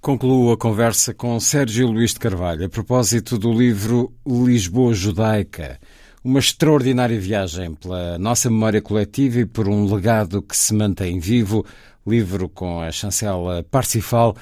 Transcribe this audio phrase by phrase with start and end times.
[0.00, 5.78] Concluo a conversa com Sérgio Luís de Carvalho a propósito do livro Lisboa Judaica
[6.22, 11.64] uma extraordinária viagem pela nossa memória coletiva e por um legado que se mantém vivo.
[12.06, 14.36] Livro com a chancela Parsifal.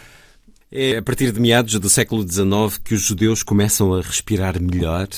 [0.70, 5.08] É a partir de meados do século XIX que os judeus começam a respirar melhor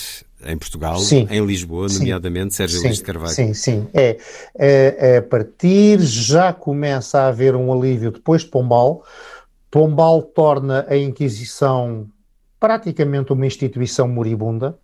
[0.46, 3.34] em Portugal, sim, em Lisboa, nomeadamente, sim, Sérgio sim, Luís de Carvalho.
[3.34, 3.86] Sim, sim.
[3.92, 4.16] É,
[4.58, 9.04] é, é, a partir já começa a haver um alívio depois de Pombal.
[9.70, 12.08] Pombal torna a Inquisição
[12.58, 14.76] praticamente uma instituição moribunda.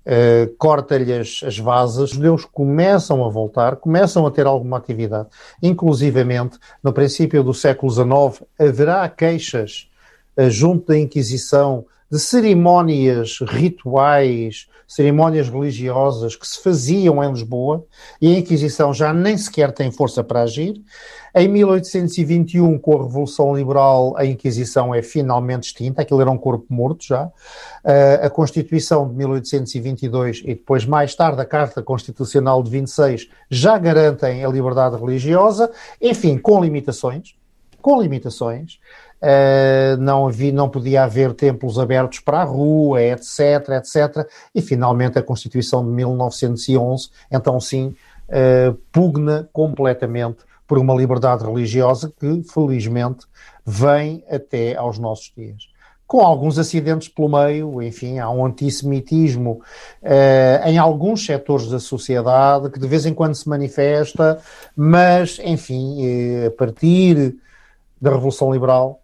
[0.00, 5.28] Uh, corta-lhe as, as vasas, os judeus começam a voltar, começam a ter alguma atividade.
[5.62, 9.90] Inclusivamente, no princípio do século XIX, haverá queixas
[10.36, 17.84] uh, junto da Inquisição de cerimónias rituais, cerimónias religiosas que se faziam em Lisboa
[18.20, 20.82] e a Inquisição já nem sequer tem força para agir.
[21.32, 26.66] Em 1821, com a Revolução Liberal, a Inquisição é finalmente extinta, aquilo era um corpo
[26.68, 27.26] morto já.
[27.26, 33.78] Uh, a Constituição de 1822 e depois, mais tarde, a Carta Constitucional de 26 já
[33.78, 35.70] garantem a liberdade religiosa,
[36.02, 37.36] enfim, com limitações.
[37.80, 38.80] Com limitações.
[39.22, 44.26] Uh, não, não podia haver templos abertos para a rua, etc, etc.
[44.54, 47.94] E finalmente a Constituição de 1911, então sim,
[48.28, 53.26] uh, pugna completamente por uma liberdade religiosa que, felizmente,
[53.66, 55.68] vem até aos nossos dias.
[56.06, 59.60] Com alguns acidentes pelo meio, enfim, há um antissemitismo
[60.02, 64.38] uh, em alguns setores da sociedade que de vez em quando se manifesta,
[64.74, 67.36] mas, enfim, a partir
[68.00, 69.00] da Revolução Liberal,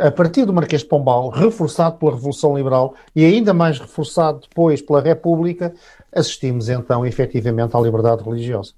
[0.00, 4.80] a partir do Marquês de Pombal, reforçado pela Revolução Liberal e ainda mais reforçado depois
[4.80, 5.72] pela República,
[6.12, 8.72] assistimos então efetivamente à liberdade religiosa.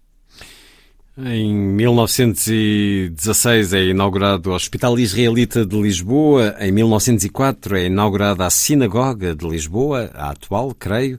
[1.18, 6.54] Em 1916 é inaugurado o Hospital Israelita de Lisboa.
[6.60, 11.18] Em 1904 é inaugurada a Sinagoga de Lisboa, a atual, creio.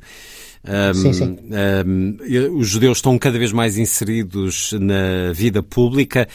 [0.67, 1.37] Um, sim, sim.
[1.85, 6.27] Um, os judeus estão cada vez mais inseridos na vida pública.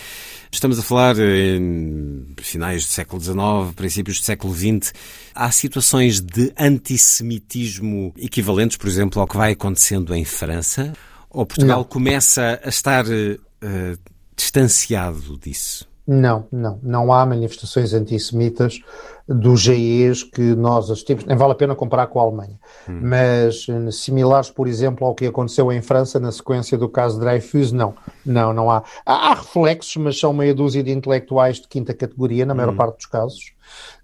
[0.50, 4.92] Estamos a falar em finais do século XIX, princípios do século XX.
[5.34, 10.92] Há situações de antissemitismo equivalentes, por exemplo, ao que vai acontecendo em França?
[11.30, 11.84] Ou Portugal Não.
[11.84, 13.98] começa a estar uh,
[14.36, 15.88] distanciado disso?
[16.06, 16.78] Não, não.
[16.82, 18.80] Não há manifestações antissemitas
[19.28, 21.24] dos GEs que nós assistimos.
[21.24, 22.58] Nem vale a pena comparar com a Alemanha.
[22.88, 23.00] Hum.
[23.02, 27.72] Mas eh, similares, por exemplo, ao que aconteceu em França na sequência do caso Dreyfus,
[27.72, 27.94] não.
[28.24, 28.82] Não, não há.
[29.06, 32.76] Há, há reflexos, mas são meia dúzia de intelectuais de quinta categoria, na maior hum.
[32.76, 33.52] parte dos casos.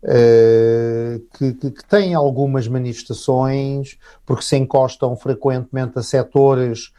[0.02, 6.92] Uh, que, que, que, têm algumas manifestações, porque se encostam frequentemente a setores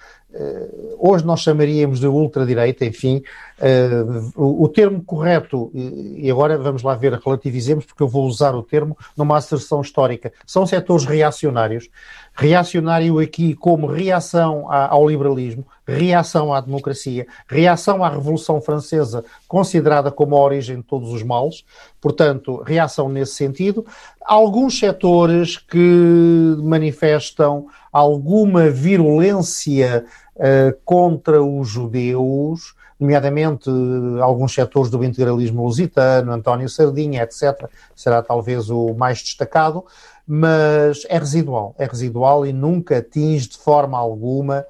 [1.00, 3.24] hoje nós chamaríamos de ultradireita, enfim,
[3.60, 8.54] uh, o, termo correto, e, e agora vamos lá ver, relativizemos, porque eu vou usar
[8.54, 11.90] o termo numa asserção histórica, são setores reacionários.
[12.36, 20.38] Reacionário aqui como reação ao liberalismo, reação à democracia, reação à Revolução Francesa, considerada como
[20.38, 21.66] a origem de todos os males,
[22.00, 23.86] portanto, reação nesse sentido.
[24.22, 30.06] Alguns setores que manifestam alguma virulência
[30.36, 38.22] uh, contra os judeus, nomeadamente uh, alguns setores do integralismo lusitano, António Sardinha, etc., será
[38.22, 39.86] talvez o mais destacado,
[40.28, 44.66] mas é residual, é residual e nunca atinge de forma alguma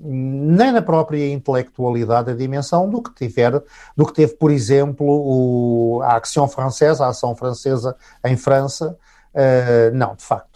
[0.00, 3.60] nem na própria intelectualidade a dimensão do que tiver,
[3.96, 8.96] do que teve, por exemplo, o, a Action Française, a ação francesa em França,
[9.34, 10.47] uh, não, de facto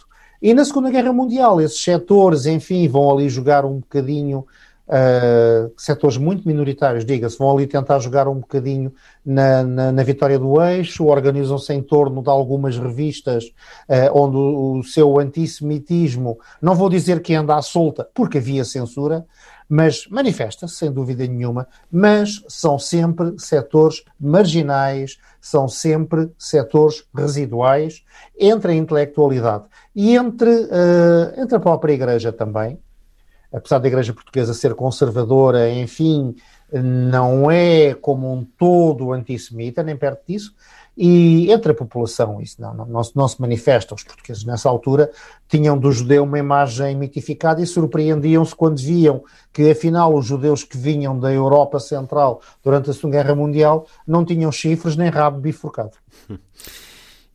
[0.43, 4.45] e na Segunda Guerra Mundial, esses setores, enfim, vão ali jogar um bocadinho,
[4.87, 8.93] uh, setores muito minoritários, diga-se, vão ali tentar jogar um bocadinho
[9.25, 13.45] na, na, na vitória do eixo, organizam-se em torno de algumas revistas
[13.89, 18.65] uh, onde o, o seu antissemitismo, não vou dizer que anda à solta, porque havia
[18.65, 19.25] censura,
[19.67, 28.03] mas manifesta-se, sem dúvida nenhuma, mas são sempre setores marginais, são sempre setores residuais
[28.37, 29.63] entre a intelectualidade
[29.95, 32.79] e entre, uh, entre a própria Igreja também,
[33.53, 36.35] apesar da Igreja Portuguesa ser conservadora, enfim,
[36.71, 40.53] não é como um todo antissemita, nem perto disso,
[40.95, 43.95] e entre a população isso não, não, não, não, se manifesta.
[43.95, 45.11] Os portugueses nessa altura
[45.47, 50.77] tinham do judeu uma imagem mitificada e surpreendiam-se quando viam que afinal os judeus que
[50.77, 55.97] vinham da Europa Central durante a Segunda Guerra Mundial não tinham chifres nem rabo bifurcado.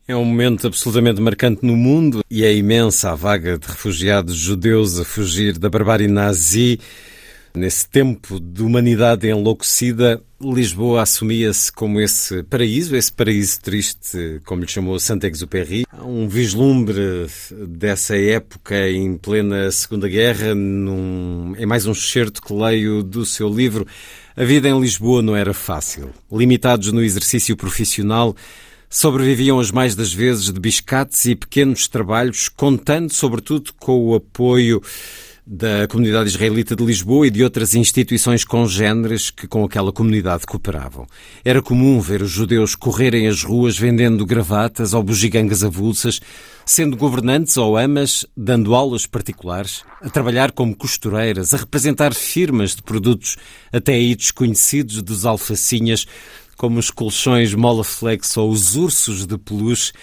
[0.09, 4.99] É um momento absolutamente marcante no mundo e é imensa a vaga de refugiados judeus
[4.99, 6.79] a fugir da barbárie nazi.
[7.53, 14.67] Nesse tempo de humanidade enlouquecida, Lisboa assumia-se como esse paraíso, esse paraíso triste, como lhe
[14.67, 15.85] chamou Saint-Exupéry.
[15.91, 17.27] Há um vislumbre
[17.67, 23.47] dessa época em plena Segunda Guerra, num, em mais um excerto que leio do seu
[23.47, 23.85] livro.
[24.35, 26.09] A vida em Lisboa não era fácil.
[26.31, 28.35] Limitados no exercício profissional,
[28.91, 34.81] Sobreviviam as mais das vezes de biscates e pequenos trabalhos, contando sobretudo com o apoio
[35.45, 41.05] da comunidade israelita de Lisboa e de outras instituições congêneres que com aquela comunidade cooperavam.
[41.45, 46.19] Era comum ver os judeus correrem as ruas vendendo gravatas ou bugigangas avulsas,
[46.65, 52.81] sendo governantes ou amas, dando aulas particulares, a trabalhar como costureiras, a representar firmas de
[52.81, 53.37] produtos
[53.71, 56.07] até aí desconhecidos dos alfacinhas,
[56.59, 59.93] como os colchões Molaflex ou os ursos de peluche,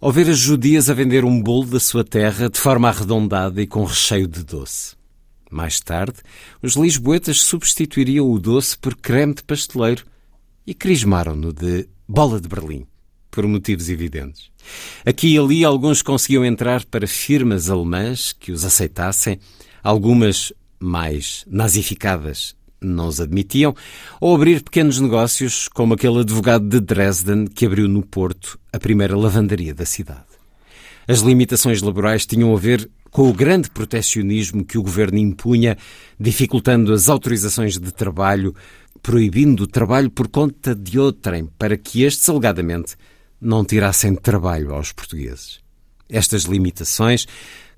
[0.00, 3.66] ao ver as judias a vender um bolo da sua terra de forma arredondada e
[3.66, 4.96] com recheio de doce.
[5.50, 6.14] Mais tarde,
[6.62, 10.02] os lisboetas substituiriam o doce por creme de pasteleiro
[10.66, 12.86] e crismaram-no de bola de Berlim,
[13.30, 14.50] por motivos evidentes.
[15.04, 19.38] Aqui e ali alguns conseguiam entrar para firmas alemãs que os aceitassem,
[19.84, 23.74] algumas mais nazificadas não os admitiam,
[24.20, 29.16] ou abrir pequenos negócios, como aquele advogado de Dresden que abriu no Porto a primeira
[29.16, 30.26] lavandaria da cidade.
[31.06, 35.76] As limitações laborais tinham a ver com o grande protecionismo que o governo impunha,
[36.20, 38.54] dificultando as autorizações de trabalho,
[39.02, 42.96] proibindo o trabalho por conta de outrem, para que estes, alegadamente,
[43.40, 45.60] não tirassem trabalho aos portugueses.
[46.08, 47.26] Estas limitações,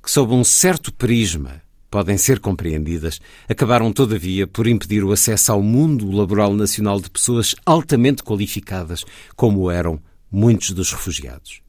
[0.03, 5.63] que sob um certo prisma podem ser compreendidas, acabaram, todavia, por impedir o acesso ao
[5.63, 9.05] mundo laboral nacional de pessoas altamente qualificadas,
[9.35, 10.01] como eram
[10.31, 11.61] muitos dos refugiados.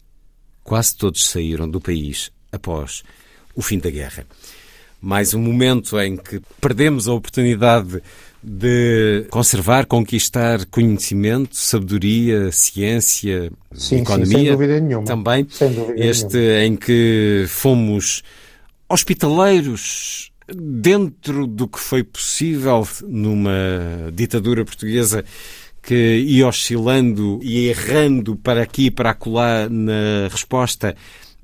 [0.64, 3.04] Quase todos saíram do país após
[3.56, 4.26] o fim da guerra.
[5.02, 8.02] Mais um momento em que perdemos a oportunidade
[8.44, 14.28] de conservar, conquistar conhecimento, sabedoria, ciência, sim, economia.
[14.28, 15.06] Sim, sem dúvida nenhuma.
[15.06, 16.64] Também dúvida este nenhuma.
[16.64, 18.24] em que fomos
[18.92, 25.24] hospitaleiros dentro do que foi possível numa ditadura portuguesa
[25.82, 30.96] que ia oscilando e errando para aqui e para acolá na resposta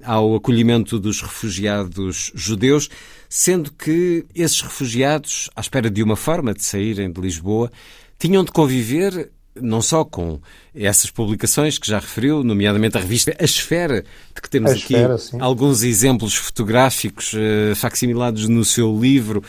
[0.04, 2.90] ao acolhimento dos refugiados judeus,
[3.28, 7.72] sendo que esses refugiados, à espera de uma forma de saírem de Lisboa,
[8.20, 9.32] tinham de conviver
[9.62, 10.40] não só com
[10.74, 14.04] essas publicações que já referiu, nomeadamente a revista A Esfera,
[14.36, 19.44] de que temos a aqui Esfera, alguns exemplos fotográficos uh, facsimilados no seu livro.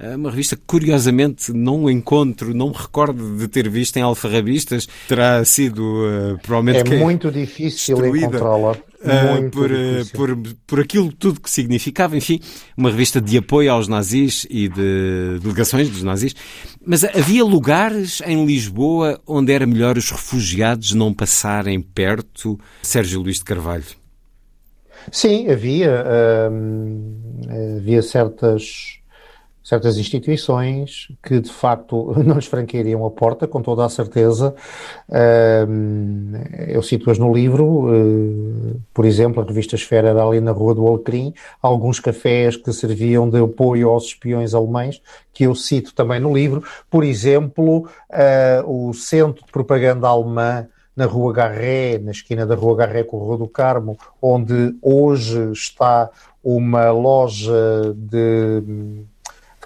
[0.00, 4.86] É uma revista que, curiosamente, não encontro, não me recordo de ter visto em alfarrabistas.
[5.08, 6.94] Terá sido, uh, provavelmente...
[6.94, 8.76] É muito difícil encontrá-la.
[9.00, 10.36] Uh, por, uh, por,
[10.66, 12.40] por aquilo tudo que significava, enfim,
[12.76, 16.34] uma revista de apoio aos nazis e de delegações dos nazis.
[16.84, 23.38] Mas havia lugares em Lisboa onde era melhor os refugiados não passarem perto Sérgio Luís
[23.38, 23.84] de Carvalho?
[25.10, 26.04] Sim, havia.
[26.04, 28.97] Uh, havia certas
[29.62, 34.54] certas instituições que de facto não lhes franqueariam a porta, com toda a certeza.
[36.68, 40.86] Eu cito-as no livro, eh, por exemplo, a revista Esfera era ali na Rua do
[40.86, 45.00] Alecrim, alguns cafés que serviam de apoio aos espiões alemães,
[45.32, 50.66] que eu cito também no livro, por exemplo, eh, o Centro de Propaganda Alemã
[50.98, 55.52] na Rua Garré, na esquina da Rua Garré com a Rua do Carmo, onde hoje
[55.52, 56.10] está
[56.42, 59.04] uma loja de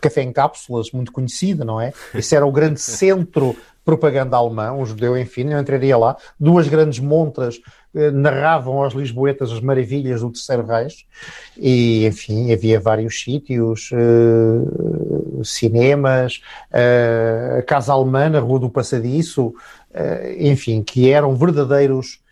[0.03, 1.93] café em cápsulas, muito conhecida, não é?
[2.15, 6.17] Esse era o grande centro propaganda alemã, um judeu, enfim, eu entraria lá.
[6.39, 7.61] Duas grandes montras
[7.95, 11.07] eh, narravam aos lisboetas as maravilhas do Terceiro Reich
[11.57, 16.41] e, enfim, havia vários sítios, eh, cinemas,
[16.73, 19.55] eh, a Casa Alemã na Rua do Passadiço,
[20.39, 22.23] enfim, que eram verdadeiros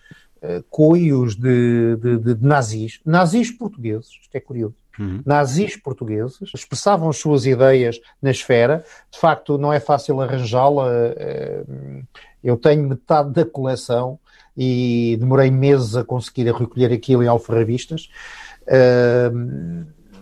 [0.71, 5.23] coios de, de, de nazis, nazis portugueses, isto é curioso uhum.
[5.25, 8.85] nazis portugueses, expressavam as suas ideias na esfera.
[9.11, 10.89] De facto, não é fácil arranjá-la.
[11.17, 11.65] Eh,
[12.45, 14.19] eu tenho metade da coleção
[14.57, 18.11] e demorei meses a conseguir recolher aquilo em alfarrabistas.
[18.67, 19.31] Eh,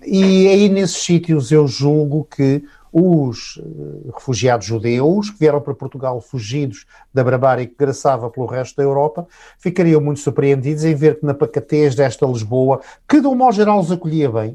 [0.06, 6.20] e aí nesses sítios eu julgo que os uh, refugiados judeus que vieram para Portugal
[6.20, 9.26] fugidos da barbárie que graçava pelo resto da Europa,
[9.58, 13.80] ficariam muito surpreendidos em ver que na pacatez desta Lisboa, que de um modo geral
[13.80, 14.52] os acolhia bem,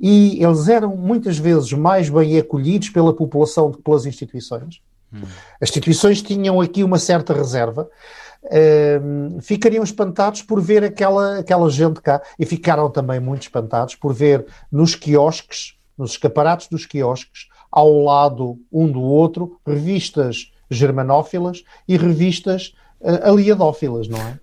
[0.00, 4.80] e eles eram muitas vezes mais bem acolhidos pela população do que pelas instituições.
[5.12, 5.20] Hum.
[5.60, 7.88] As instituições tinham aqui uma certa reserva,
[8.44, 14.14] uh, ficariam espantados por ver aquela, aquela gente cá e ficaram também muito espantados por
[14.14, 21.98] ver nos quiosques, nos escaparates dos quiosques, ao lado um do outro, revistas germanófilas e
[21.98, 24.38] revistas uh, aliadófilas, não é?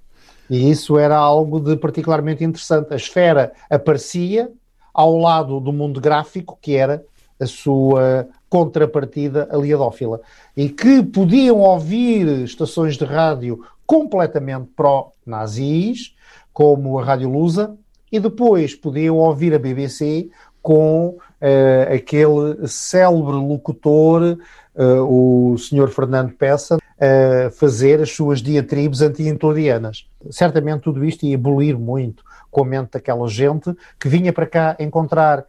[0.49, 2.93] E isso era algo de particularmente interessante.
[2.93, 4.49] A esfera aparecia
[4.97, 7.05] ao lado do mundo gráfico, que era
[7.39, 10.19] a sua contrapartida aliadófila,
[10.55, 16.15] e que podiam ouvir estações de rádio completamente pró-nazis,
[16.51, 17.77] como a Rádio Lusa,
[18.11, 20.31] e depois podiam ouvir a BBC
[20.63, 24.39] com uh, aquele célebre locutor,
[24.75, 25.89] uh, o Sr.
[25.89, 30.07] Fernando Peça, a uh, fazer as suas diatribes anti-intladianas.
[30.31, 32.23] Certamente tudo isto ia evoluir muito
[32.57, 35.45] com a mente daquela gente que vinha para cá encontrar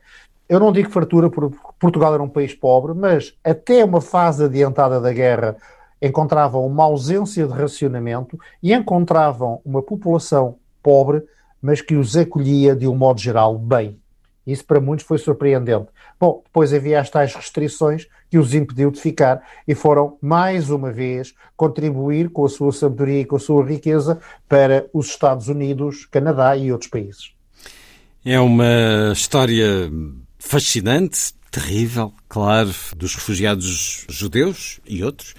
[0.47, 4.99] eu não digo fartura, porque Portugal era um país pobre, mas até uma fase adiantada
[4.99, 5.57] da guerra
[6.01, 11.23] encontravam uma ausência de racionamento e encontravam uma população pobre,
[11.61, 14.01] mas que os acolhia de um modo geral bem.
[14.49, 15.89] Isso para muitos foi surpreendente.
[16.19, 20.91] Bom, depois havia as tais restrições que os impediu de ficar e foram, mais uma
[20.91, 26.07] vez, contribuir com a sua sabedoria e com a sua riqueza para os Estados Unidos,
[26.07, 27.33] Canadá e outros países.
[28.25, 29.93] É uma história
[30.39, 35.35] fascinante, terrível, claro, dos refugiados judeus e outros.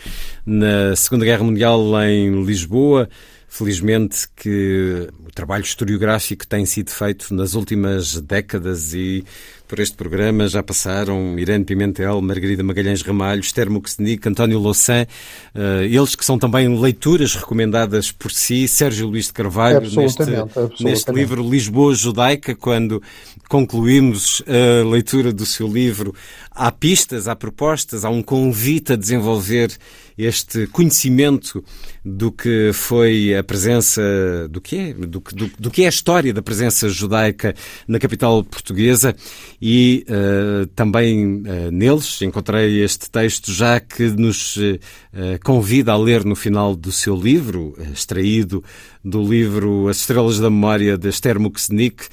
[0.46, 3.10] Na Segunda Guerra Mundial em Lisboa,
[3.50, 9.26] felizmente que o trabalho historiográfico tem sido feito nas últimas décadas e
[9.70, 10.48] por este programa.
[10.48, 15.06] Já passaram Irene Pimentel, Margarida Magalhães Ramalho, Esther Muxenic, António Louçã,
[15.54, 21.12] uh, eles que são também leituras recomendadas por si, Sérgio Luís de Carvalho, neste, neste
[21.12, 23.02] livro Lisboa Judaica, quando
[23.48, 26.16] concluímos a leitura do seu livro,
[26.52, 29.72] há pistas, há propostas, há um convite a desenvolver
[30.18, 31.64] este conhecimento
[32.04, 34.02] do que foi a presença,
[34.50, 37.56] do que é, do, do, do que é a história da presença judaica
[37.88, 39.16] na capital portuguesa
[39.62, 44.80] e uh, também uh, neles encontrei este texto já que nos uh,
[45.44, 48.64] convida a ler no final do seu livro, extraído
[49.04, 52.08] do livro As Estrelas da Memória de Esther Muxenic,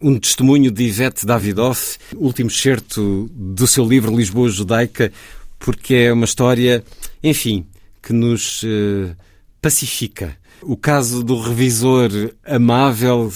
[0.00, 5.12] um testemunho de Ivete Davidoff, último certo do seu livro Lisboa Judaica,
[5.58, 6.84] porque é uma história,
[7.22, 7.66] enfim,
[8.00, 8.64] que nos
[9.60, 10.36] pacifica.
[10.62, 12.10] O caso do revisor
[12.44, 13.32] amável.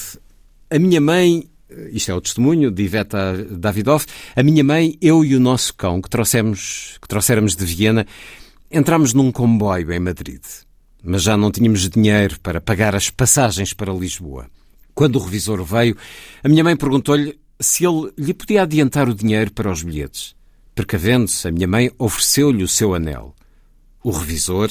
[0.70, 1.48] A minha mãe
[1.92, 6.00] isto é o testemunho de Iveta Davidoff, a minha mãe, eu e o nosso cão,
[6.00, 8.06] que trouxemos, que trouxéramos de Viena,
[8.70, 10.40] entramos num comboio em Madrid.
[11.02, 14.46] Mas já não tínhamos dinheiro para pagar as passagens para Lisboa.
[14.94, 15.96] Quando o revisor veio,
[16.42, 20.34] a minha mãe perguntou-lhe se ele lhe podia adiantar o dinheiro para os bilhetes.
[20.74, 23.34] Precavendo-se, a minha mãe ofereceu-lhe o seu anel.
[24.02, 24.70] O revisor,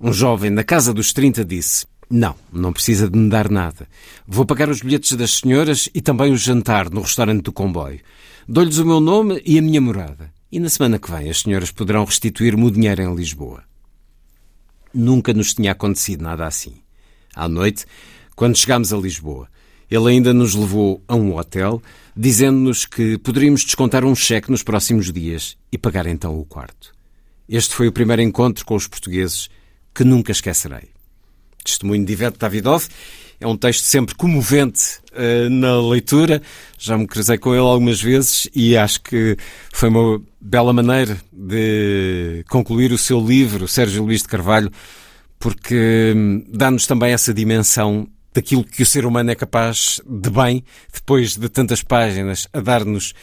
[0.00, 3.86] um jovem na casa dos 30, disse: não, não precisa de me dar nada.
[4.26, 8.00] Vou pagar os bilhetes das senhoras e também o jantar no restaurante do comboio.
[8.48, 10.32] Dou-lhes o meu nome e a minha morada.
[10.50, 13.62] E na semana que vem as senhoras poderão restituir-me o dinheiro em Lisboa.
[14.94, 16.76] Nunca nos tinha acontecido nada assim.
[17.34, 17.84] À noite,
[18.34, 19.46] quando chegámos a Lisboa,
[19.90, 21.82] ele ainda nos levou a um hotel,
[22.16, 26.94] dizendo-nos que poderíamos descontar um cheque nos próximos dias e pagar então o quarto.
[27.46, 29.50] Este foi o primeiro encontro com os portugueses
[29.94, 30.97] que nunca esquecerei.
[31.70, 32.88] Testemunho de Ivete Davidoff.
[33.40, 36.42] É um texto sempre comovente uh, na leitura.
[36.76, 39.36] Já me cruzei com ele algumas vezes e acho que
[39.72, 44.72] foi uma bela maneira de concluir o seu livro, Sérgio Luís de Carvalho,
[45.38, 50.64] porque hum, dá-nos também essa dimensão daquilo que o ser humano é capaz de bem,
[50.92, 53.14] depois de tantas páginas, a dar-nos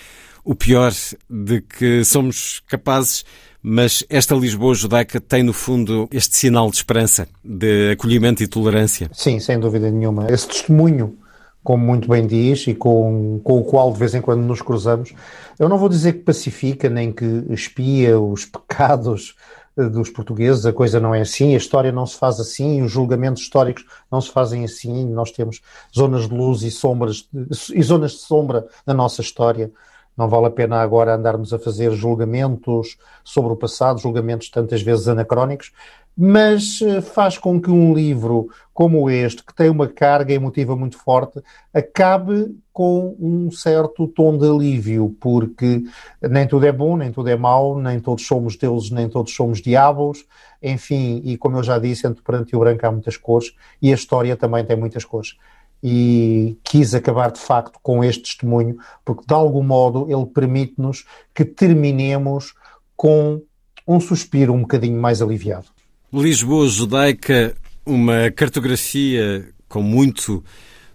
[0.43, 0.93] o pior
[1.29, 3.25] de que somos capazes
[3.67, 9.09] mas esta Lisboa judaica tem, no fundo, este sinal de esperança, de acolhimento e tolerância.
[9.11, 10.31] Sim, sem dúvida nenhuma.
[10.31, 11.17] Esse testemunho,
[11.63, 15.15] como muito bem diz, e com, com o qual de vez em quando nos cruzamos,
[15.57, 19.33] eu não vou dizer que pacifica nem que espia os pecados
[19.75, 22.91] eh, dos portugueses, a coisa não é assim, a história não se faz assim, os
[22.91, 25.59] julgamentos históricos não se fazem assim, nós temos
[25.91, 27.27] zonas de luz e sombras
[27.73, 29.71] e zonas de sombra na nossa história
[30.17, 35.07] não vale a pena agora andarmos a fazer julgamentos sobre o passado, julgamentos tantas vezes
[35.07, 35.71] anacrónicos,
[36.17, 40.97] mas eh, faz com que um livro como este, que tem uma carga emotiva muito
[40.97, 41.41] forte,
[41.73, 45.83] acabe com um certo tom de alívio, porque
[46.21, 49.61] nem tudo é bom, nem tudo é mau, nem todos somos deuses, nem todos somos
[49.61, 50.25] diabos,
[50.61, 53.91] enfim, e como eu já disse, entre preto e o branco há muitas cores, e
[53.91, 55.37] a história também tem muitas cores.
[55.83, 61.45] E quis acabar de facto com este testemunho, porque de algum modo ele permite-nos que
[61.45, 62.53] terminemos
[62.95, 63.41] com
[63.87, 65.67] um suspiro um bocadinho mais aliviado.
[66.11, 67.55] Lisboa Judaica,
[67.85, 70.43] uma cartografia com muito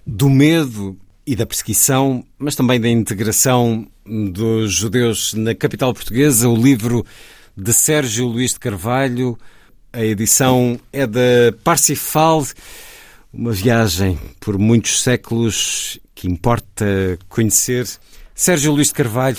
[0.06, 0.96] do medo
[1.26, 7.04] e da perseguição, mas também da integração dos judeus na capital portuguesa, o livro
[7.56, 9.38] de Sérgio Luís de Carvalho.
[9.92, 12.44] A edição é da Parsifal,
[13.32, 17.86] uma viagem por muitos séculos que importa conhecer.
[18.34, 19.38] Sérgio Luís de Carvalho,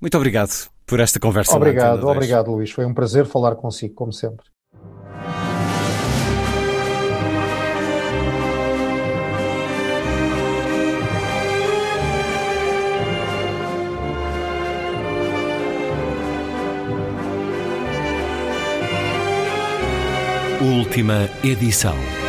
[0.00, 1.54] muito obrigado por esta conversa.
[1.54, 2.70] Obrigado, obrigado, Luís.
[2.70, 4.46] Foi um prazer falar consigo, como sempre.
[20.60, 22.25] Última edição.